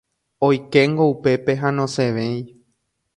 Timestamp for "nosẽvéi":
1.75-2.39